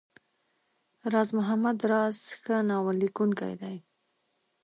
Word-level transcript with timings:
راز 1.11 1.29
محمد 1.37 1.77
راز 1.91 2.15
ښه 2.41 2.55
ناول 2.69 2.95
ليکونکی 3.03 3.53
دی. 3.61 3.77